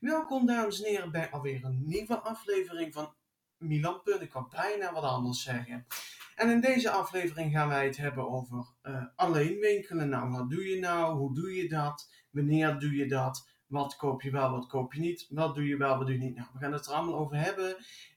[0.00, 3.14] Welkom dames en heren bij alweer een nieuwe aflevering van
[3.58, 4.00] Milan.
[4.20, 5.86] Ik kan bijna wat anders zeggen.
[6.36, 10.08] En in deze aflevering gaan wij het hebben over uh, alleen winkelen.
[10.08, 11.16] Nou, wat doe je nou?
[11.16, 12.10] Hoe doe je dat?
[12.30, 13.48] Wanneer doe je dat?
[13.66, 15.26] Wat koop je wel, wat koop je niet?
[15.30, 16.36] Wat doe je wel, wat doe je niet?
[16.36, 17.76] Nou, we gaan het er allemaal over hebben.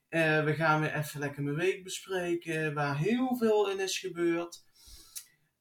[0.10, 4.64] Uh, we gaan weer even lekker mijn week bespreken, waar heel veel in is gebeurd.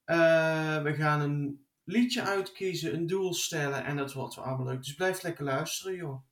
[0.06, 4.82] Uh, we gaan een liedje uitkiezen, een doel stellen en dat wordt wel allemaal leuk.
[4.82, 6.31] Dus blijf lekker luisteren, joh.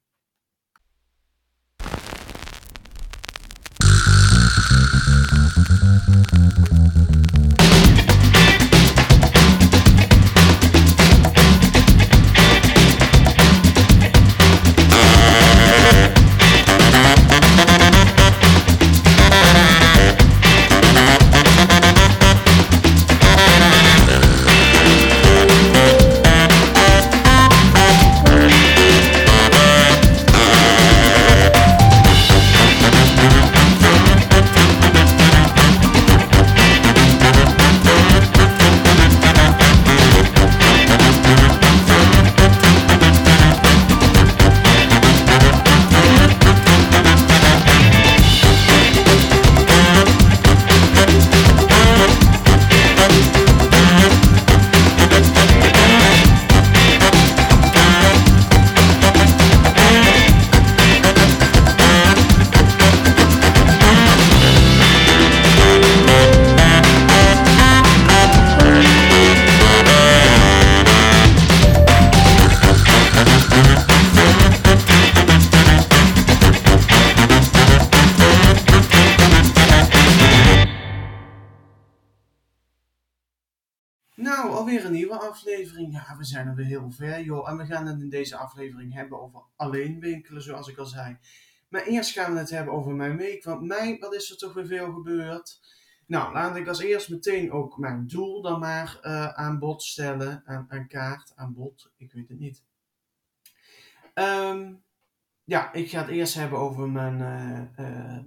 [84.60, 85.92] Alweer een nieuwe aflevering.
[85.92, 87.48] Ja, we zijn er weer heel ver, joh.
[87.48, 91.18] En we gaan het in deze aflevering hebben over alleen winkelen, zoals ik al zei.
[91.68, 93.44] Maar eerst gaan we het hebben over mijn week.
[93.44, 95.60] Want mij, wat is er toch weer veel gebeurd?
[96.06, 100.42] Nou, laat ik als eerst meteen ook mijn doel dan maar uh, aan bod stellen.
[100.44, 101.92] Aan, aan, kaart, aan bod.
[101.96, 102.64] Ik weet het niet.
[104.14, 104.82] Um,
[105.44, 107.18] ja, ik ga het eerst hebben over mijn...
[107.18, 108.18] Uh, uh,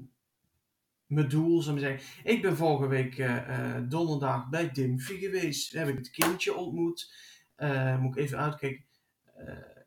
[1.08, 2.32] mijn doel, zou ik zeggen.
[2.32, 5.74] Ik ben vorige week uh, uh, donderdag bij Dimfy geweest.
[5.74, 7.14] Daar heb ik het kindje ontmoet.
[7.58, 8.86] Uh, moet ik even uitkijken.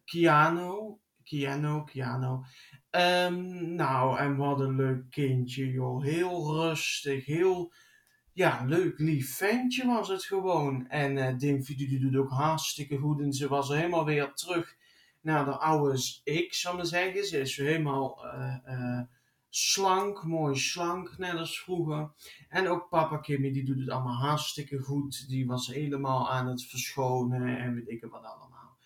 [0.05, 1.01] Kiano.
[1.23, 2.45] Kiano, Kiano.
[2.91, 6.05] Um, nou, en wat een leuk kindje, joh.
[6.05, 7.73] Heel rustig, heel...
[8.33, 10.89] Ja, leuk, lief ventje was het gewoon.
[10.89, 13.21] En uh, Dimfy die doet ook hartstikke goed.
[13.21, 14.77] En ze was helemaal weer terug
[15.21, 17.27] naar de oude ik, zou maar zeggen.
[17.27, 18.25] Ze is helemaal
[19.57, 22.11] slank, mooi slank, net als vroeger.
[22.49, 25.29] En ook papa Kimmy, die doet het allemaal hartstikke goed.
[25.29, 28.77] Die was helemaal aan het verschonen en weet ik wat allemaal.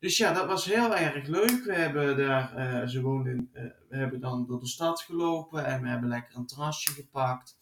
[0.00, 1.64] Dus ja, dat was heel erg leuk.
[1.64, 5.82] We hebben daar, uh, ze woonden, uh, we hebben dan door de stad gelopen en
[5.82, 7.58] we hebben lekker een terrasje gepakt.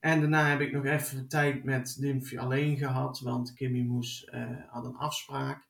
[0.00, 4.46] En daarna heb ik nog even tijd met Dimfy alleen gehad, want Kimmy moest, uh,
[4.68, 5.65] had een afspraak.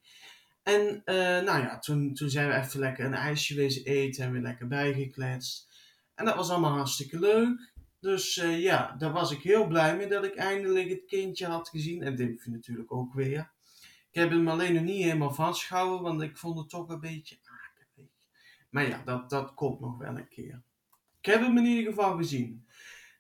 [0.67, 4.33] En uh, nou ja, toen, toen zijn we even lekker een ijsje wezen eten en
[4.33, 5.69] weer lekker bijgekletst.
[6.15, 7.73] En dat was allemaal hartstikke leuk.
[8.01, 11.69] Dus uh, ja, daar was ik heel blij mee dat ik eindelijk het kindje had
[11.69, 12.03] gezien.
[12.03, 13.51] En Dimfy natuurlijk ook weer.
[14.11, 17.37] Ik heb hem alleen nog niet helemaal vastgehouden, want ik vond het toch een beetje
[17.45, 18.11] akelig.
[18.71, 20.63] Maar ja, dat, dat komt nog wel een keer.
[21.21, 22.67] Ik heb hem in ieder geval gezien.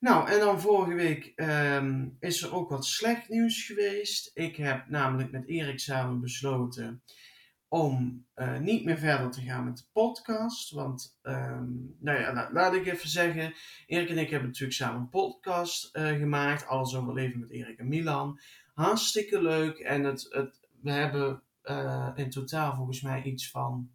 [0.01, 4.31] Nou, en dan vorige week um, is er ook wat slecht nieuws geweest.
[4.34, 7.03] Ik heb namelijk met Erik samen besloten
[7.76, 10.70] om uh, niet meer verder te gaan met de podcast.
[10.70, 13.54] Want, um, nou ja, laat, ik even zeggen.
[13.87, 16.66] Erik en ik hebben natuurlijk samen een podcast uh, gemaakt.
[16.66, 18.41] Alles over leven met Erik en Milan.
[18.75, 19.78] Hartstikke leuk.
[19.78, 23.91] En het, het, we hebben uh, in totaal volgens mij iets van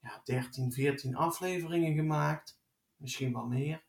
[0.00, 2.60] ja, 13, 14 afleveringen gemaakt.
[2.96, 3.82] Misschien wel meer.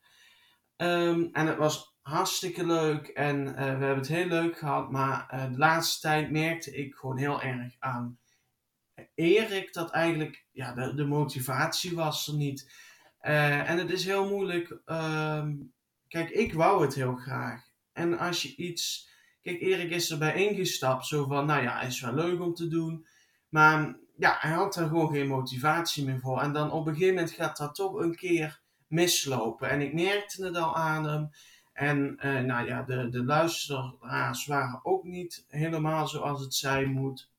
[0.76, 3.06] Um, en het was hartstikke leuk.
[3.06, 4.90] En we hebben het heel leuk gehad.
[4.90, 8.18] Maar de laatste tijd merkte ik gewoon heel erg aan
[9.20, 12.72] Erik dat eigenlijk ja, de, motivatie was er niet.
[13.22, 14.80] Uh, en het is heel moeilijk.
[14.86, 15.46] Uh,
[16.08, 17.62] kijk, ik wou het heel graag.
[17.92, 19.08] En als je iets.
[19.42, 21.06] Kijk, Erik is erbij ingestapt.
[21.06, 23.06] Zo van, nou ja, is wel leuk om te doen.
[23.48, 26.40] Maar ja, hij had er gewoon geen motivatie meer voor.
[26.40, 29.68] En dan op een gegeven moment gaat dat toch een keer mislopen.
[29.70, 31.30] En ik merkte het al aan hem.
[31.72, 37.29] En uh, nou ja, de, de luisteraars waren ook niet helemaal zoals het zijn moet.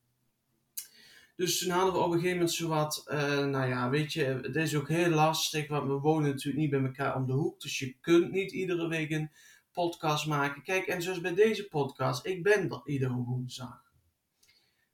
[1.41, 4.23] Dus toen hadden we op een gegeven moment zo wat, uh, nou ja, weet je,
[4.23, 7.61] het is ook heel lastig, want we wonen natuurlijk niet bij elkaar om de hoek.
[7.61, 9.31] Dus je kunt niet iedere week een
[9.71, 10.63] podcast maken.
[10.63, 13.91] Kijk, en zoals bij deze podcast, ik ben er iedere woensdag.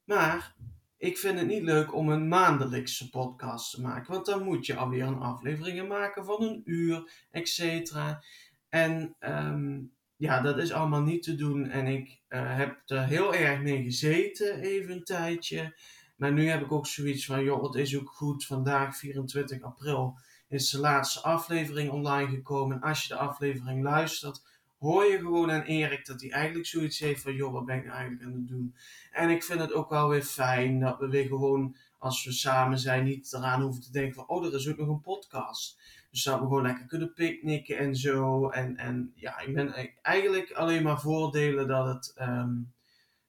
[0.03, 0.55] Maar
[0.97, 4.13] ik vind het niet leuk om een maandelijkse podcast te maken.
[4.13, 8.23] Want dan moet je alweer een afleveringen maken van een uur, et cetera.
[8.69, 9.79] En ehm,
[10.15, 11.69] ja, dat is allemaal niet te doen.
[11.69, 15.75] En ik uh, heb er heel erg mee gezeten, even een tijdje.
[16.17, 18.45] Maar nu heb ik ook zoiets van, joh, het is ook goed.
[18.45, 20.17] Vandaag, 24 april,
[20.47, 22.75] is de laatste aflevering online gekomen.
[22.75, 24.43] En als je de aflevering luistert,
[24.79, 27.85] hoor je gewoon aan Erik dat hij eigenlijk zoiets heeft van, joh, wat ben ik
[27.85, 28.75] nou eigenlijk aan het doen?
[29.11, 32.79] En ik vind het ook wel weer fijn dat we weer gewoon, als we samen
[32.79, 35.79] zijn, niet eraan hoeven te denken van, oh, er is ook nog een podcast.
[36.11, 38.49] Dus dat we gewoon lekker kunnen picknicken en zo.
[38.49, 42.55] En, en ja, ik ben eigenlijk alleen maar voordelen dat het ehm,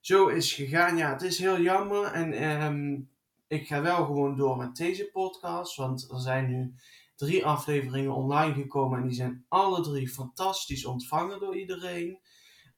[0.08, 0.96] zo is gegaan.
[0.96, 2.04] Ja, het is heel jammer.
[2.04, 3.10] En um,
[3.46, 5.76] ik ga wel gewoon door met deze podcast.
[5.76, 6.74] Want er zijn nu
[7.16, 8.98] drie afleveringen online gekomen.
[8.98, 12.18] En die zijn alle drie fantastisch ontvangen door iedereen.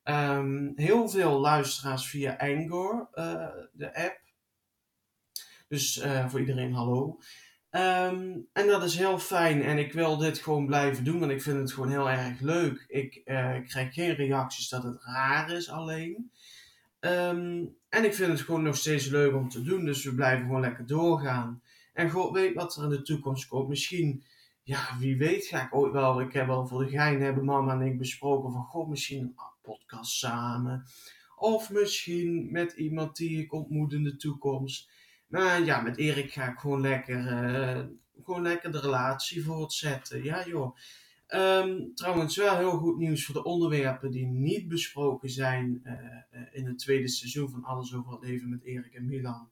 [0.04, 4.20] Um, heel veel luisteraars via Angor, uh, de app.
[5.68, 7.18] Dus uh, voor iedereen hallo.
[7.70, 11.42] Um, en dat is heel fijn en ik wil dit gewoon blijven doen, want ik
[11.42, 12.84] vind het gewoon heel erg leuk.
[12.88, 16.30] Ik uh, krijg geen reacties dat het raar is alleen.
[17.00, 20.46] Um, en ik vind het gewoon nog steeds leuk om te doen, dus we blijven
[20.46, 21.62] gewoon lekker doorgaan.
[21.92, 23.68] En God weet wat er in de toekomst komt.
[23.68, 24.24] Misschien,
[24.62, 27.72] ja, wie weet ga ik ooit wel, ik heb al voor de gein hebben mama
[27.72, 30.84] en ik besproken van, god, misschien een podcast samen.
[31.36, 34.90] Of misschien met iemand die ik ontmoet in de toekomst.
[35.26, 37.84] Maar ja, met Erik ga ik gewoon lekker, uh,
[38.24, 40.24] gewoon lekker de relatie voortzetten.
[40.24, 40.76] Ja joh.
[41.34, 46.66] Um, trouwens wel heel goed nieuws voor de onderwerpen die niet besproken zijn uh, in
[46.66, 49.50] het tweede seizoen van Alles over het leven met Erik en Milan.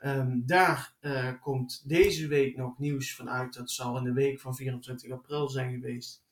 [0.00, 3.54] Um, daar uh, komt deze week nog nieuws vanuit.
[3.54, 6.24] Dat zal in de week van 24 april zijn geweest.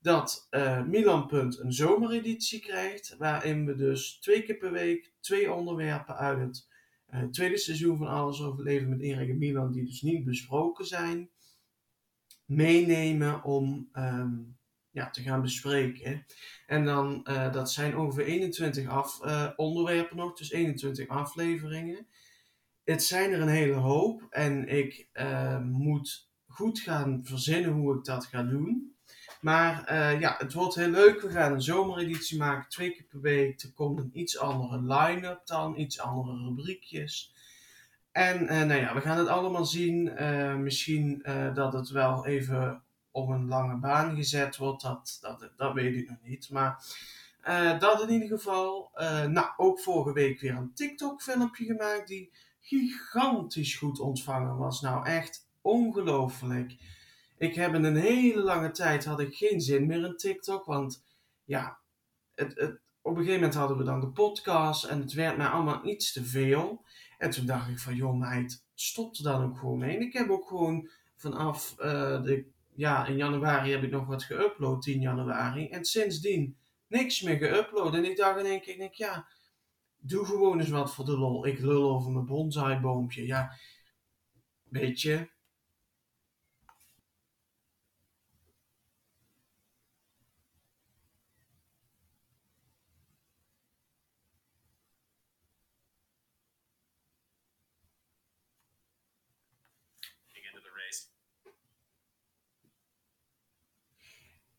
[0.00, 0.48] Dat
[0.86, 3.16] Milan Punt een zomereditie krijgt.
[3.18, 6.68] Waarin we dus twee keer per week twee onderwerpen uit het
[7.14, 10.86] uh, tweede seizoen van Alles over Leven met Erik en Milan, die dus niet besproken
[10.86, 11.30] zijn,
[12.44, 14.56] meenemen om um,
[14.90, 16.26] ja, te gaan bespreken.
[16.66, 22.06] En dan, uh, dat zijn ongeveer 21 af, uh, onderwerpen nog, dus 21 afleveringen.
[22.84, 25.08] Het zijn er een hele hoop en ik
[25.62, 28.96] moet goed gaan verzinnen hoe ik dat ga doen.
[29.40, 31.20] Maar ja, het wordt heel leuk.
[31.20, 33.62] We gaan een zomereditie maken, twee keer per week.
[33.62, 37.33] Er komt een iets andere line-up dan, iets andere rubriekjes.
[38.14, 40.22] En uh, nou ja, we gaan het allemaal zien.
[40.22, 41.22] Uh, misschien
[41.54, 46.08] dat het wel even op een lange baan gezet wordt, dat, dat, dat weet ik
[46.08, 46.50] nog niet.
[46.50, 46.84] Maar
[47.78, 48.90] dat in ieder geval.
[49.28, 54.80] nou, ook vorige week weer een TikTok-filmpje gemaakt die gigantisch goed ontvangen was.
[54.80, 56.76] Nou, echt ongelooflijk.
[57.38, 60.64] Ik heb in een hele lange tijd had ik geen zin meer in TikTok.
[60.64, 61.04] Want
[61.44, 61.78] ja,
[62.34, 64.84] het, het, op een gegeven moment hadden we dan de podcast.
[64.84, 66.84] En het werd mij allemaal iets te veel.
[67.18, 69.96] En toen dacht ik van, joh meid, stop er dan ook gewoon mee.
[69.96, 74.24] En ik heb ook gewoon vanaf uh, de, ja, in januari heb ik nog wat
[74.24, 75.68] geüpload, 10 januari.
[75.68, 76.56] En sindsdien
[76.86, 77.94] niks meer geüpload.
[77.94, 79.28] En ik dacht in één keer, ik denk, ja,
[79.96, 81.46] doe gewoon eens wat voor de lol.
[81.46, 83.26] Ik lul over mijn bonsaiboompje.
[83.26, 83.58] Ja,
[84.68, 85.30] weet je,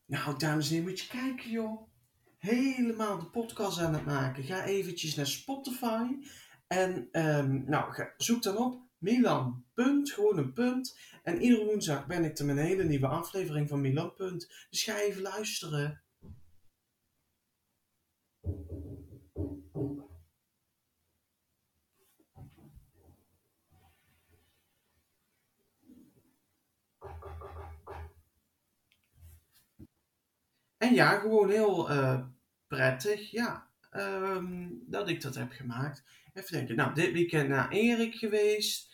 [0.05, 1.87] Nou, dames en heren, moet je kijken, joh.
[2.37, 4.43] Helemaal de podcast aan het maken.
[4.43, 6.03] Ga eventjes naar Spotify.
[6.67, 10.99] En um, nou, zoek dan op Milan Punt, gewoon een punt.
[11.23, 14.67] En iedere woensdag ben ik er met een hele nieuwe aflevering van Milan Punt.
[14.69, 16.03] Dus ga even luisteren.
[30.85, 32.25] En ja, gewoon heel uh,
[32.67, 36.03] prettig, ja, um, dat ik dat heb gemaakt.
[36.33, 38.93] Even denken, nou, dit weekend naar Erik geweest.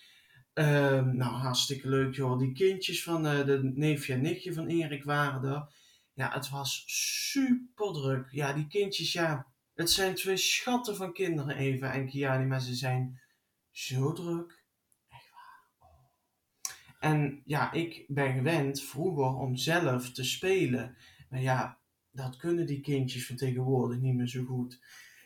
[0.53, 2.39] Um, nou, hartstikke leuk, joh.
[2.39, 5.73] Die kindjes van uh, de neefje en nichtje van Erik waren er.
[6.13, 8.27] Ja, het was super druk.
[8.31, 12.75] Ja, die kindjes, ja, het zijn twee schatten van kinderen, Eva en Kiani, maar ze
[12.75, 13.21] zijn
[13.71, 14.63] zo druk.
[16.99, 20.97] En ja, ik ben gewend vroeger om zelf te spelen.
[21.29, 21.80] Maar ja,
[22.11, 24.79] dat kunnen die kindjes van tegenwoordig niet meer zo goed.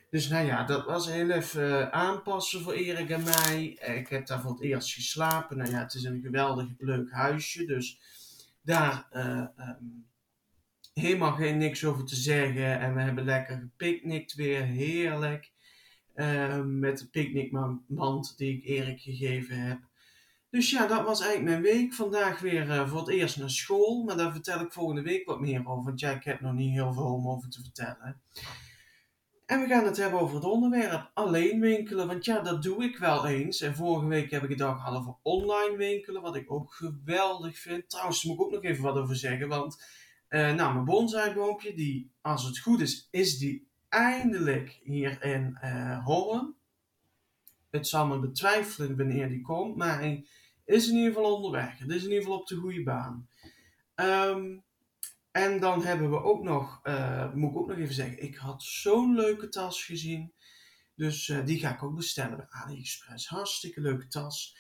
[0.09, 3.65] Dus nou ja, dat was heel even uh, aanpassen voor Erik en mij.
[3.97, 5.57] Ik heb daar voor het eerst geslapen.
[5.57, 7.65] Nou ja, het is een geweldig leuk huisje.
[7.65, 7.99] Dus
[8.61, 10.07] daar uh, um,
[10.93, 12.79] helemaal geen niks over te zeggen.
[12.79, 14.61] En we hebben lekker gepicnict weer.
[14.61, 15.51] Heerlijk.
[16.15, 19.79] Uh, met de picknickmand die ik Erik gegeven heb.
[20.55, 21.93] Dus ja, dat was eigenlijk mijn week.
[21.93, 24.03] Vandaag weer uh, voor het eerst naar school.
[24.03, 25.83] Maar daar vertel ik volgende week wat meer over.
[25.83, 28.21] Want ja, ik heb nog niet heel veel om over te vertellen.
[29.45, 32.07] En we gaan het hebben over het onderwerp alleen winkelen.
[32.07, 33.61] Want ja, dat doe ik wel eens.
[33.61, 36.21] En vorige week heb ik het al gehad online winkelen.
[36.21, 37.89] Wat ik ook geweldig vind.
[37.89, 39.47] Trouwens, daar moet ik ook nog even wat over zeggen.
[39.47, 39.83] Want
[40.29, 46.41] uh, nou, mijn bonsaiboompje, die, als het goed is, is die eindelijk hier in uh.
[47.69, 49.75] Het zal me betwijfelen wanneer die komt.
[49.75, 50.25] Maar hij
[50.65, 51.77] is in ieder geval onderweg.
[51.77, 53.27] Het is in ieder geval op de goede baan.
[53.95, 54.63] Um,
[55.31, 58.63] en dan hebben we ook nog, uh, moet ik ook nog even zeggen, ik had
[58.63, 60.33] zo'n leuke tas gezien.
[60.95, 63.27] Dus uh, die ga ik ook bestellen bij AliExpress.
[63.27, 64.57] Hartstikke leuke tas.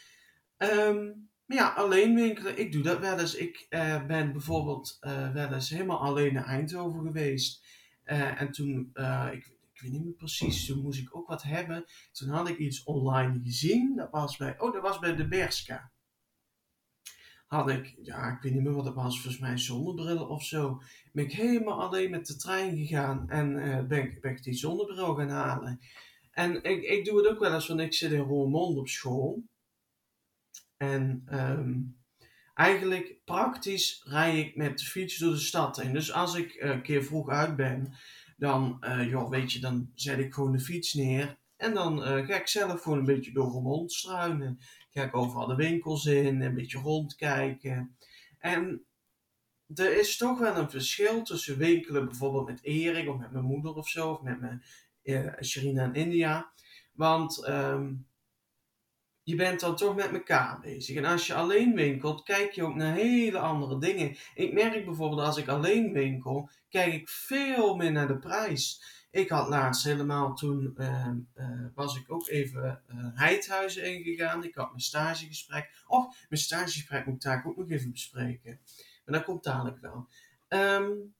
[0.57, 3.35] Um, maar ja, alleen winkelen, ik doe dat wel eens.
[3.35, 4.97] Ik uh, ben bijvoorbeeld
[5.33, 7.65] wel eens helemaal alleen naar Eindhoven geweest.
[8.03, 8.91] en toen,
[9.31, 11.85] ik, ik weet niet meer precies, toen moest ik ook wat hebben.
[12.11, 13.95] Toen had ik iets online gezien.
[13.95, 15.91] Dat was bij, oh, dat was bij de Berska
[17.55, 20.81] had ik, ja, ik weet niet meer wat het was, volgens mij zonnebril of zo.
[21.13, 24.53] Ben ik helemaal alleen met de trein gegaan en uh, ben, ik, ben ik die
[24.53, 25.79] zonnebril gaan halen.
[26.31, 29.43] En ik, ik doe het ook wel eens, want ik zit in Roermond op school.
[30.77, 31.97] En um,
[32.53, 35.93] eigenlijk praktisch rij ik met de fiets door de stad heen.
[35.93, 37.93] Dus als ik een keer vroeg uit ben,
[38.37, 41.37] dan, uh, joh, weet je, dan zet ik gewoon de fiets neer.
[41.57, 44.59] En dan ga ik zelf gewoon een beetje door Roermond struinen
[45.03, 47.97] ik overal de winkels in, een beetje rondkijken.
[48.39, 48.85] En
[49.73, 53.73] er is toch wel een verschil tussen winkelen bijvoorbeeld met Erik of met mijn moeder
[53.73, 54.63] of zo, of met mijn
[55.03, 56.51] uh, Sherina in India.
[56.93, 58.07] Want um,
[59.23, 60.95] je bent dan toch met elkaar bezig.
[60.95, 64.15] En als je alleen winkelt, kijk je ook naar hele andere dingen.
[64.33, 68.81] Ik merk bijvoorbeeld als ik alleen winkel, kijk ik veel meer naar de prijs.
[69.15, 71.07] Ik had laatst helemaal toen uh,
[71.37, 74.43] uh, was ik ook even uh, Heidhuizen ingegaan.
[74.43, 75.83] Ik had mijn stagegesprek.
[75.87, 78.59] Of mijn stagegesprek moet ik daar ook nog even bespreken.
[79.05, 80.07] Maar dat komt dadelijk wel.
[80.49, 81.15] Um,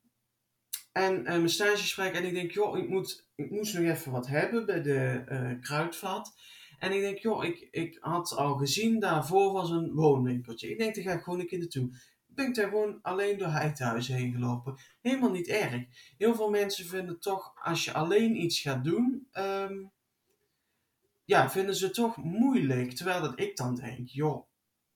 [0.92, 2.14] en mijn stagegesprek.
[2.14, 6.36] En ik denk, joh, ik, moet, ik moest nog even wat hebben bij de kruidvat.
[6.80, 10.70] En ik denk, joh, ik, ik had al gezien, daarvoor was een woonwinkeltje.
[10.70, 11.90] Ik denk, daar ga ik gewoon een keer naartoe
[12.36, 14.78] ben ik daar gewoon alleen door Heidhuizen heen gelopen.
[15.02, 15.84] Helemaal niet erg.
[16.18, 19.92] Heel veel mensen vinden toch, als je alleen iets gaat doen, um,
[21.26, 22.92] ja, vinden ze toch moeilijk.
[22.92, 24.48] Terwijl dat ik dan denk, joh,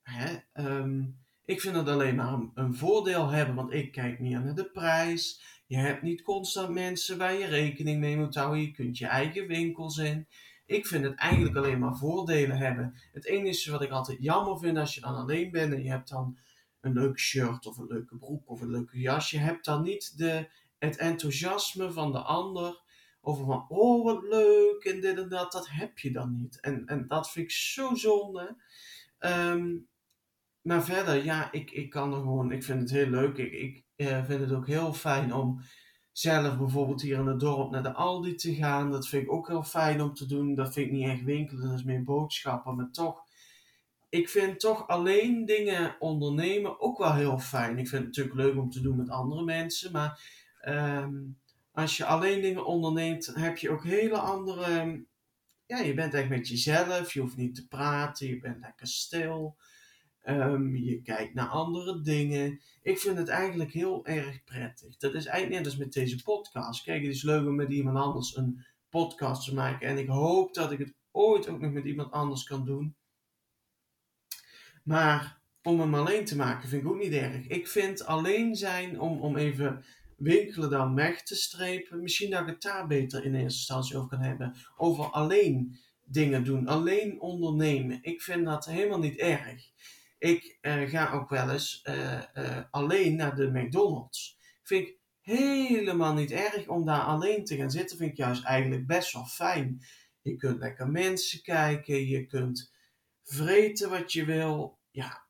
[0.02, 1.20] hè, um,
[1.50, 5.42] ik vind het alleen maar een, voordeel hebben, want ik kijk meer naar de prijs.
[5.68, 8.62] Je hebt niet constant mensen waar je rekening mee moet houden.
[8.62, 10.28] Je kunt je eigen winkels in.
[10.66, 13.00] Ik vind het eigenlijk alleen maar voordelen hebben.
[13.12, 16.10] Het enige wat ik altijd jammer vind als je dan alleen bent en je hebt
[16.10, 16.38] dan
[16.82, 19.30] een leuk shirt of een leuke broek of een leuke jas.
[19.30, 22.82] Je hebt dan niet de, het enthousiasme van de ander
[23.22, 25.52] over van, oh wat leuk en dit en dat.
[25.52, 26.60] Dat heb je dan niet.
[26.60, 28.58] En, en dat vind ik zo zonde.
[29.20, 29.88] Um,
[30.62, 33.38] maar verder, ja, ik, ik kan er gewoon, ik vind het heel leuk.
[33.38, 35.62] Ik, ik uh, vind het ook heel fijn om
[36.12, 38.92] zelf bijvoorbeeld hier in het dorp naar de Aldi te gaan.
[38.92, 40.56] Dat vind ik ook heel fijn om te doen.
[40.56, 42.76] Dat vind ik niet echt winkelen, dat is meer boodschappen.
[42.76, 43.28] Maar toch
[44.10, 47.78] ik vind toch alleen dingen ondernemen ook wel heel fijn.
[47.78, 50.22] Ik vind het natuurlijk leuk om te doen met andere mensen, maar
[50.68, 51.40] um,
[51.72, 55.06] als je alleen dingen onderneemt, heb je ook hele andere.
[55.66, 59.58] Ja, je bent echt met jezelf, je hoeft niet te praten, je bent lekker stil.
[60.26, 62.62] Um, je kijkt naar andere dingen.
[62.82, 64.98] Ik vind het eigenlijk heel erg prettig.
[64.98, 66.84] Dat is eigenlijk net als met deze podcast.
[66.84, 69.88] Kijk, het is leuk om met iemand anders een podcast te maken.
[69.88, 72.96] En ik hoop dat ik het ooit ook nog met iemand anders kan doen.
[74.90, 77.48] Maar om hem alleen te maken vind ik ook niet erg.
[77.48, 79.86] Ik vind alleen zijn om, om even
[80.18, 82.02] winkelen dan weg te strepen.
[82.02, 84.56] Misschien dat ik het daar beter in eerste instantie over kan hebben.
[84.78, 88.00] Over alleen dingen doen, alleen ondernemen.
[88.02, 89.72] Ik vind dat helemaal niet erg.
[90.18, 94.38] Ik uh, ga ook wel eens uh, uh, alleen naar de McDonald's.
[94.64, 97.98] Vind ik helemaal niet erg om daar alleen te gaan zitten.
[97.98, 99.86] Vind ik juist eigenlijk best wel fijn.
[100.22, 102.74] Je kunt lekker mensen kijken, je kunt
[103.24, 105.24] vreten wat je wil ja,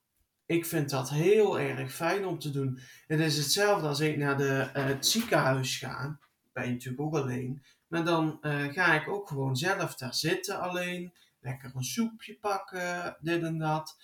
[0.45, 2.79] ik vind dat heel erg fijn om te doen.
[3.07, 6.19] Het is hetzelfde als ik naar de, uh, het ziekenhuis ga.
[6.53, 7.63] Ben je natuurlijk ook alleen.
[7.87, 11.13] Maar dan uh, ga ik ook gewoon zelf daar zitten alleen.
[11.39, 13.97] Lekker een soepje pakken, dit en dat.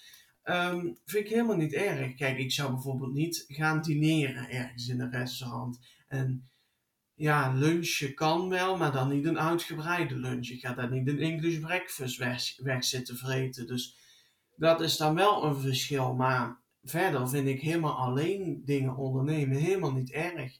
[0.44, 2.16] Um, vind ik helemaal niet erg.
[2.16, 5.80] Kijk, ik zou bijvoorbeeld niet gaan dineren ergens in een restaurant.
[6.08, 6.48] En
[7.14, 10.48] ja, lunchen kan wel, maar dan niet een uitgebreide lunch.
[10.48, 13.68] Ik ga daar niet een English breakfast weg, weg zitten vreten.
[13.68, 13.96] Dus
[14.56, 16.14] dat is dan wel een verschil.
[16.14, 20.60] Maar verder vind ik helemaal alleen dingen ondernemen helemaal niet erg.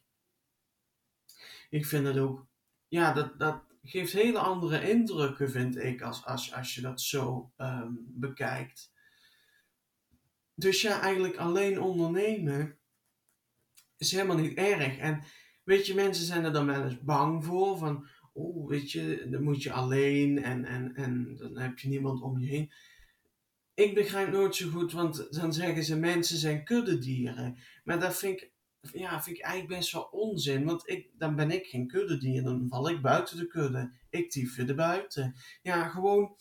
[1.70, 2.46] Ik vind het ook,
[2.88, 7.52] ja, dat, dat geeft hele andere indrukken, vind ik, als, als, als je dat zo
[7.58, 8.94] ehm, bekijkt.
[10.54, 12.78] Dus ja, eigenlijk alleen ondernemen
[13.98, 14.98] is helemaal niet erg.
[14.98, 15.24] En
[15.64, 17.78] weet je, mensen zijn er dan wel eens bang voor.
[17.78, 22.22] Van, oh, weet je, dan moet je alleen en, en, en dan heb je niemand
[22.22, 22.72] om je heen.
[23.76, 27.58] Ik begrijp nooit zo goed, want dan zeggen ze mensen zijn kuddedieren.
[27.84, 28.52] Maar dat vind ik,
[28.94, 30.66] ja, vind ik eigenlijk best wel onzin.
[30.66, 33.92] Want ik, dan ben ik geen kuddedier, dan val ik buiten de kudde.
[34.10, 35.36] Ik tief er buiten.
[35.62, 36.36] Ja, gewoon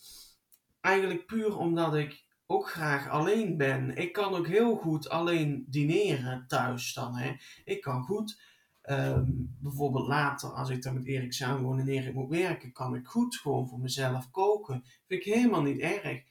[0.81, 3.95] eigenlijk puur omdat ik ook graag alleen ben.
[3.95, 7.15] Ik kan ook heel goed alleen dineren thuis dan.
[7.15, 7.35] Hè.
[7.63, 8.41] Ik kan goed,
[8.81, 13.07] ehm, bijvoorbeeld later als ik dan met Erik samen en Erik moet werken, kan ik
[13.07, 14.83] goed gewoon voor mezelf koken.
[15.07, 16.23] Vind ik helemaal niet erg.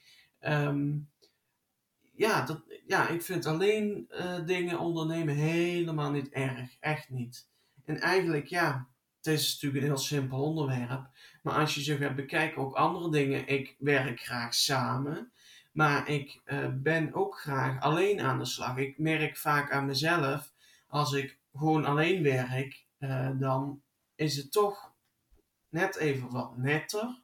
[0.44, 0.98] Ehm,
[2.14, 6.76] ja, dat, ja, ik vind alleen uh, dingen ondernemen helemaal niet erg.
[6.80, 7.48] Echt niet.
[7.84, 11.08] En eigenlijk, ja, het is natuurlijk een heel simpel onderwerp.
[11.42, 13.46] Maar als je zo gaat bekijken, ook andere dingen.
[13.46, 15.32] Ik werk graag samen.
[15.72, 18.76] Maar ik uh, ben ook graag alleen aan de slag.
[18.76, 20.52] Ik merk vaak aan mezelf,
[20.88, 23.82] als ik gewoon alleen werk, uh, dan
[24.14, 24.92] is het toch
[25.68, 27.22] net even wat netter.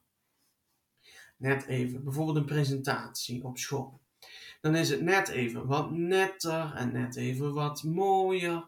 [1.40, 4.00] Net even, bijvoorbeeld een presentatie op school.
[4.61, 8.64] Dan is het net even wat netter en net even wat mooier.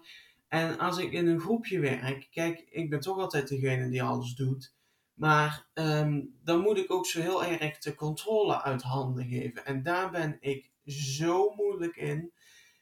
[0.48, 4.34] En als ik in een groepje werk, kijk, ik ben toch altijd degene die alles
[4.34, 4.74] doet.
[5.14, 9.64] Maar um, dan moet ik ook zo heel erg de controle uit handen geven.
[9.64, 12.32] En daar ben ik zo moeilijk in.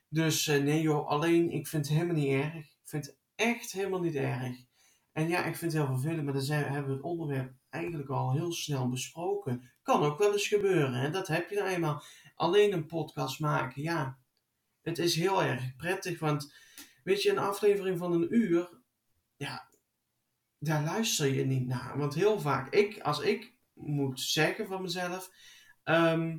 [0.09, 2.55] Dus uh, nee joh, alleen ik vind het helemaal niet erg.
[2.55, 4.57] Ik vind het echt helemaal niet erg.
[5.13, 8.09] En ja, ik vind het heel vervelend, maar dan zijn, hebben we het onderwerp eigenlijk
[8.09, 9.71] al heel snel besproken.
[9.83, 11.11] Kan ook wel eens gebeuren, hè?
[11.11, 12.03] dat heb je nou eenmaal.
[12.35, 14.19] Alleen een podcast maken, ja,
[14.83, 16.55] het is heel erg prettig, want
[17.05, 18.69] weet je, een aflevering van een uur,
[19.37, 19.69] ja,
[20.59, 21.99] daar luister je niet naar.
[21.99, 25.31] Want heel vaak, ik, als ik moet zeggen van mezelf,
[25.83, 26.39] ehm,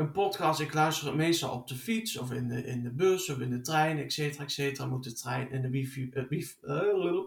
[0.00, 3.30] een podcast, ik luister het meestal op de fiets of in de, in de bus
[3.30, 4.86] of in de trein, et cetera, et cetera.
[4.86, 7.24] Moet de trein en de wifi, wifi uh,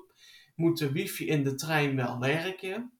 [0.55, 2.91] moet de wifi in de trein wel werken.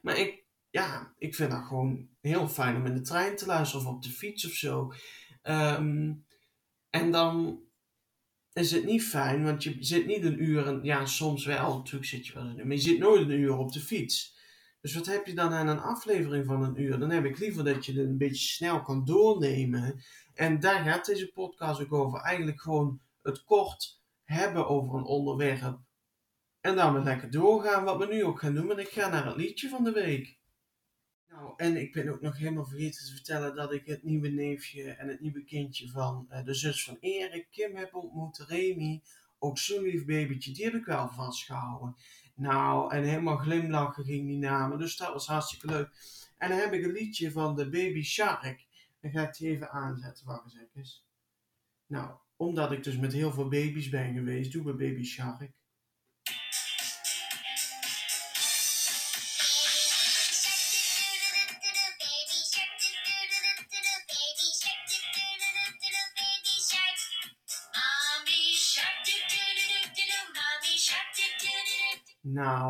[0.00, 3.86] Maar ik, ja, ik vind dat gewoon heel fijn om in de trein te luisteren
[3.86, 4.92] of op de fiets of zo.
[5.42, 6.24] Um,
[6.90, 7.60] en dan
[8.52, 12.04] is het niet fijn, want je zit niet een uur, en, ja, soms wel, natuurlijk
[12.04, 14.38] zit je wel een uur, maar je zit nooit een uur op de fiets.
[14.80, 16.98] Dus wat heb je dan aan een aflevering van een uur?
[16.98, 20.02] Dan heb ik liever dat je het een beetje snel kan doornemen.
[20.34, 22.20] En daar gaat deze podcast ook over.
[22.20, 25.78] Eigenlijk gewoon het kort hebben over een onderwerp.
[26.60, 28.70] En dan weer lekker doorgaan, wat we nu ook gaan doen.
[28.70, 30.38] En ik ga naar het liedje van de week.
[31.28, 34.90] Nou, en ik ben ook nog helemaal vergeten te vertellen dat ik het nieuwe neefje
[34.90, 38.38] en het nieuwe kindje van uh, de zus van Erik, Kim, heb ontmoet.
[38.38, 39.02] Remy,
[39.38, 41.96] ook zo'n lief babytje, die heb ik wel vastgehouden.
[42.34, 45.90] Nou, en helemaal glimlachen ging die namen, dus dat was hartstikke leuk.
[46.38, 48.66] En dan heb ik een liedje van de Baby Shark.
[49.00, 51.06] Dan ga ik die even aanzetten, wacht eens
[51.86, 55.59] Nou, omdat ik dus met heel veel baby's ben geweest, doen we Baby Shark.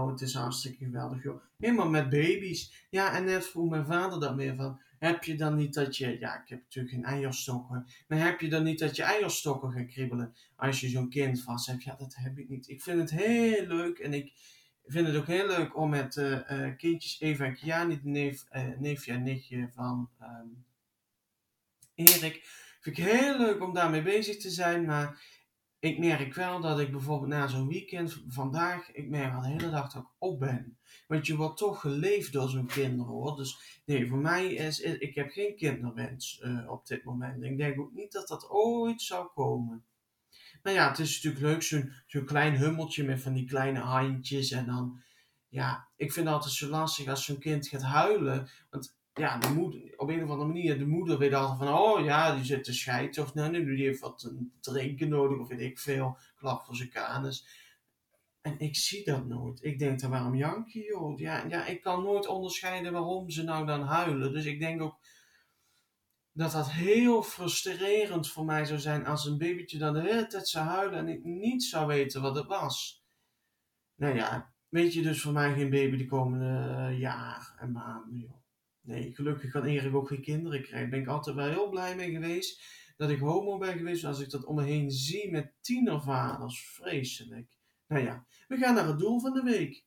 [0.01, 1.43] Nou, het is hartstikke geweldig, joh.
[1.59, 2.87] Helemaal met baby's.
[2.91, 4.81] Ja, en net vroeg mijn vader dat meer van.
[4.99, 6.19] Heb je dan niet dat je.
[6.19, 7.87] Ja, ik heb natuurlijk geen eierstokken.
[8.09, 10.35] Maar heb je dan niet dat je eierstokken gaan kribbelen.
[10.57, 11.83] Als je zo'n kind vast hebt?
[11.83, 12.69] Ja, dat heb ik niet.
[12.69, 13.99] Ik vind het heel leuk.
[13.99, 14.33] En ik
[14.87, 18.45] vind het ook heel leuk om met uh, uh, kindjes Eva en Kiani, de neef,
[18.53, 20.65] uh, neefje en nichtje van um,
[21.95, 22.45] Erik.
[22.81, 24.85] Vind ik heel leuk om daarmee bezig te zijn.
[24.85, 25.23] Maar
[25.81, 29.71] ik merk wel dat ik bijvoorbeeld na zo'n weekend, vandaag, ik merk al de hele
[29.71, 30.79] dag dat ik op ben.
[31.07, 33.37] Want je wordt toch geleefd door zo'n kinderen hoor.
[33.37, 37.43] Dus nee, voor mij is, ik heb geen kinderwens uh, op dit moment.
[37.43, 39.85] Ik denk ook niet dat dat ooit zou komen.
[40.63, 44.51] Maar ja, het is natuurlijk leuk, zo'n zo'n klein hummeltje met van die kleine handjes.
[44.51, 45.03] En dan,
[45.49, 48.49] ja, ik vind het altijd zo lastig als zo'n kind gaat huilen.
[48.71, 52.05] Want ja, de moeder, op een of andere manier, de moeder weet altijd van, oh
[52.05, 55.61] ja, die zit te scheiden of nee, die heeft wat te drinken nodig of weet
[55.61, 57.47] ik veel, klap voor zijn kanus.
[58.41, 59.65] En ik zie dat nooit.
[59.65, 61.19] Ik denk dan, waarom jankie joh?
[61.19, 64.33] Ja, ja, ik kan nooit onderscheiden waarom ze nou dan huilen.
[64.33, 64.99] Dus ik denk ook
[66.33, 70.49] dat dat heel frustrerend voor mij zou zijn als een babytje dan de hele tijd
[70.49, 73.05] zou huilen en ik niet zou weten wat het was.
[73.95, 78.40] Nou ja, weet je dus voor mij geen baby de komende jaar en maanden joh.
[78.91, 80.91] Nee, gelukkig kan Erik ook geen kinderen krijgen.
[80.91, 82.63] Ben ik altijd wel heel blij mee geweest.
[82.97, 84.05] Dat ik homo ben geweest.
[84.05, 86.69] Als ik dat om me heen zie met tienervaders.
[86.69, 87.59] Vreselijk.
[87.87, 89.85] Nou ja, we gaan naar het doel van de week.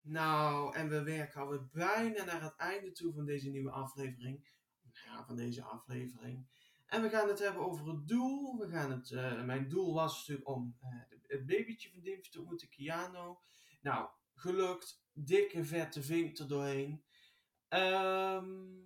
[0.00, 4.48] Nou, en we werken alweer bijna naar het einde toe van deze nieuwe aflevering.
[5.04, 6.46] Ja, van deze aflevering.
[6.86, 8.58] En we gaan het hebben over het doel.
[8.58, 10.88] We gaan het, uh, mijn doel was natuurlijk om uh,
[11.26, 13.40] het babytje van Dimf te ontmoeten, Kiano.
[13.80, 15.04] Nou, gelukt.
[15.12, 17.04] Dikke, vette vink er doorheen.
[17.68, 18.84] Um,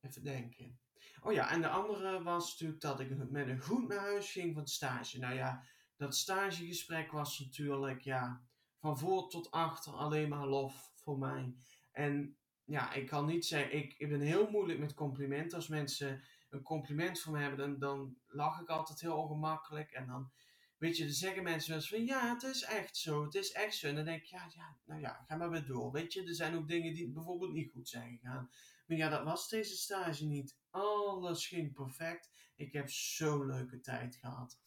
[0.00, 0.78] even denken.
[1.22, 4.54] Oh ja, en de andere was natuurlijk dat ik met een goed naar huis ging
[4.54, 5.18] van stage.
[5.18, 5.64] Nou ja,
[5.96, 8.42] dat stagegesprek was natuurlijk, ja,
[8.78, 11.54] van voor tot achter alleen maar lof voor mij.
[11.92, 15.56] En ja, ik kan niet zeggen, ik, ik ben heel moeilijk met complimenten.
[15.56, 19.90] Als mensen een compliment voor me hebben, dan, dan lach ik altijd heel ongemakkelijk.
[19.90, 20.32] En dan,
[20.78, 23.52] weet je, dan zeggen mensen wel eens van, ja, het is echt zo, het is
[23.52, 23.86] echt zo.
[23.88, 25.92] En dan denk ik, ja, ja, nou ja, ga maar weer door.
[25.92, 28.50] Weet je, er zijn ook dingen die bijvoorbeeld niet goed zijn gegaan.
[28.86, 30.58] Maar ja, dat was deze stage niet.
[30.70, 32.30] Alles ging perfect.
[32.56, 34.58] Ik heb zo'n leuke tijd gehad.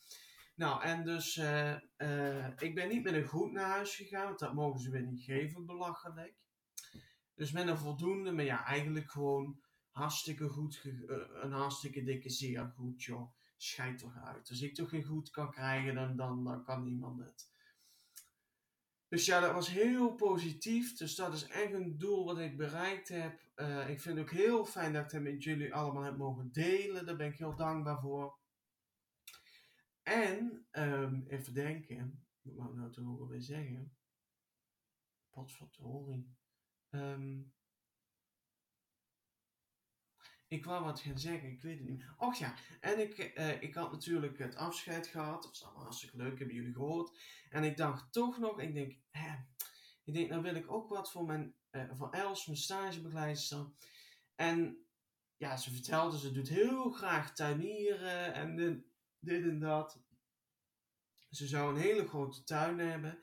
[0.55, 4.39] Nou, en dus, uh, uh, ik ben niet met een goed naar huis gegaan, want
[4.39, 6.35] dat mogen ze weer niet geven, belachelijk.
[7.35, 12.73] Dus met een voldoende, maar ja, eigenlijk gewoon hartstikke goed, uh, een hartstikke dikke zeer
[12.75, 13.36] goed, joh.
[13.57, 14.49] Schijt toch uit.
[14.49, 17.49] Als ik toch geen goed kan krijgen, dan, dan, dan kan niemand het.
[19.07, 20.97] Dus ja, dat was heel positief.
[20.97, 23.41] Dus dat is echt een doel wat ik bereikt heb.
[23.87, 27.05] ik vind het ook heel fijn dat ik het met jullie allemaal heb mogen delen.
[27.05, 28.37] Daar ben ik heel dankbaar voor.
[30.03, 33.95] En, um, even denken, wat wou ik nou te horen weer zeggen?
[35.29, 36.35] Potverdorie.
[36.89, 37.53] Um,
[40.47, 42.13] ik wou wat gaan zeggen, ik weet het niet meer.
[42.17, 45.43] Och ja, en ik, uh, ik had natuurlijk het afscheid gehad.
[45.43, 47.19] Dat was allemaal hartstikke leuk, hebben jullie gehoord.
[47.49, 49.35] En ik dacht toch nog, ik denk, hè,
[50.03, 53.65] ik denk, nou wil ik ook wat voor mijn, uh, voor Els, mijn stagebegeleidster.
[54.35, 54.85] En
[55.37, 58.55] ja, ze vertelde, ze doet heel graag tuinieren en
[59.19, 59.99] dit en dat.
[61.29, 63.19] Ze zou een hele grote tuin hebben.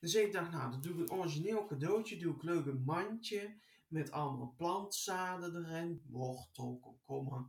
[0.00, 2.16] Dus ik dacht, nou, dan doe ik een origineel cadeautje.
[2.16, 3.56] Doe ik leuk een mandje
[3.88, 6.02] met allemaal plantzaden erin.
[6.08, 7.46] Wortel, komkommer.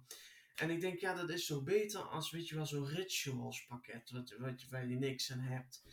[0.56, 4.10] En ik denk, ja, dat is zo beter als, weet je wel, zo'n rituals pakket.
[4.10, 5.84] Wat, wat, waar je niks aan hebt.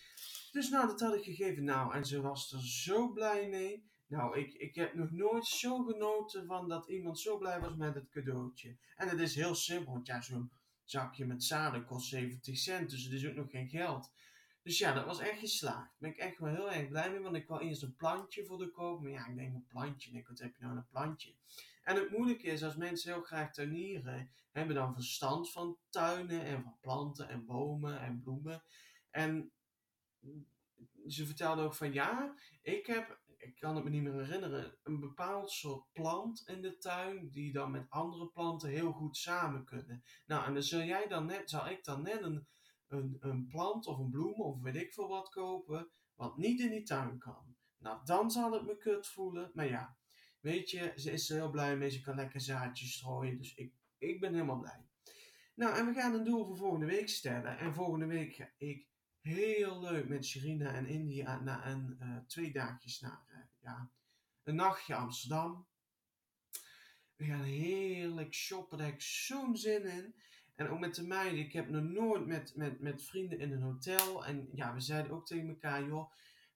[0.53, 1.65] Dus nou, dat had ik gegeven.
[1.65, 3.91] Nou, en ze was er zo blij mee.
[4.07, 7.95] Nou, ik, ik heb nog nooit zo genoten van dat iemand zo blij was met
[7.95, 8.77] het cadeautje.
[8.97, 10.51] En het is heel simpel, want ja, zo'n
[10.85, 14.13] zakje met zaden kost 70 cent, dus het is ook nog geen geld.
[14.67, 15.77] Dus ja, dat was echt geslaagd.
[15.77, 18.45] Daar ben ik echt wel heel erg blij mee, want ik wou eerst een plantje
[18.45, 19.03] voor de koop.
[19.03, 20.11] Maar ja, ik denk een plantje.
[20.11, 21.35] Ik wat heb je nou een plantje?
[21.83, 26.63] En het moeilijke is, als mensen heel graag tuinieren, hebben dan verstand van tuinen en
[26.63, 28.63] van planten en bomen en bloemen.
[29.11, 29.53] En
[31.07, 35.01] ze vertelde ook van ja, ik heb, ik kan het me niet meer herinneren, een
[35.01, 40.05] bepaald soort plant in de tuin die dan met andere planten heel goed samen kunnen.
[40.27, 42.47] Nou, en dan zul jij dan net, zal ik dan net een,
[42.89, 46.71] een, een plant of een bloem of weet ik veel wat kopen, wat niet in
[46.71, 47.57] die tuin kan.
[47.79, 49.97] Nou, dan zal het me kut voelen, maar ja,
[50.41, 53.73] weet je, ze is er heel blij mee, ze kan lekker zaadjes strooien, dus ik,
[53.99, 54.87] ik ben helemaal blij.
[55.55, 57.59] Nou, en we gaan een doel voor volgende week stellen.
[57.59, 58.87] En volgende week ga ik
[59.21, 63.91] heel leuk met Sherina en India na een uh, twee dagjes naar uh, ja,
[64.43, 65.67] een nachtje Amsterdam.
[67.17, 70.15] We gaan heerlijk shoppen, daar heb ik zo'n zin in.
[70.57, 73.63] En ook met de meiden, ik heb nog nooit met, met, met vrienden in een
[73.63, 74.25] hotel.
[74.27, 76.11] En ja, we zeiden ook tegen elkaar, joh,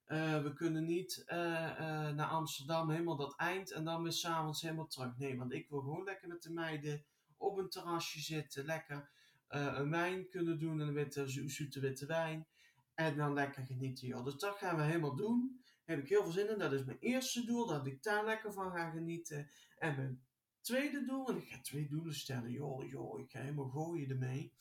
[0.06, 5.16] uh, we kunnen niet naar Amsterdam helemaal dat eind en dan weer s'avonds helemaal terug.
[5.16, 7.04] Nee, want ik wil gewoon lekker met de meiden
[7.36, 9.10] op een terrasje zitten, lekker
[9.48, 12.46] een wijn kunnen doen, een witte, zoete witte wijn.
[12.94, 14.24] En dan lekker genieten, joh.
[14.24, 15.62] Dus dat gaan we helemaal doen.
[15.84, 16.58] Heb ik heel veel zin in.
[16.58, 19.50] Dat is mijn eerste doel, dat ik daar lekker van ga genieten.
[19.78, 20.22] En mijn
[20.60, 24.52] tweede doel, en ik ga twee doelen stellen, joh, joh, ik ga helemaal gooien ermee.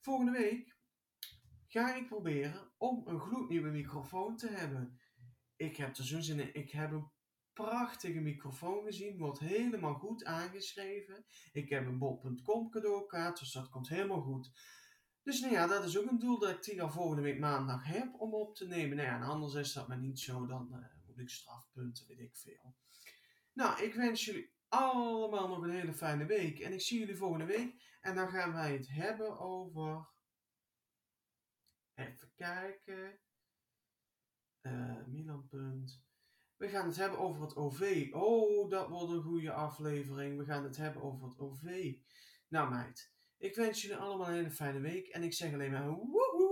[0.00, 0.76] Volgende week
[1.66, 5.00] ga ik proberen om een gloednieuwe microfoon te hebben.
[5.56, 6.54] Ik heb er zo'n zin in.
[6.54, 7.10] Ik heb een
[7.52, 11.24] prachtige microfoon gezien, wordt helemaal goed aangeschreven.
[11.52, 14.50] Ik heb een bol.com cadeaukaart, dus dat komt helemaal goed.
[15.22, 17.84] Dus nou ja, dat is ook een doel dat ik die al volgende week maandag
[17.84, 18.96] heb om op te nemen.
[18.96, 22.20] Nou ja, en anders is dat maar niet zo, dan uh, moet ik strafpunten, weet
[22.20, 22.74] ik veel.
[23.52, 26.58] Nou, ik wens jullie allemaal nog een hele fijne week.
[26.58, 27.98] En ik zie jullie volgende week.
[28.00, 30.08] En dan gaan wij het hebben over...
[31.94, 33.20] Even kijken.
[34.62, 36.02] Uh, Milan punt.
[36.56, 38.08] We gaan het hebben over het OV.
[38.12, 40.38] Oh, dat wordt een goede aflevering.
[40.38, 41.94] We gaan het hebben over het OV.
[42.48, 45.88] Nou meid, ik wens jullie allemaal een hele fijne week en ik zeg alleen maar
[45.88, 46.49] woehoe!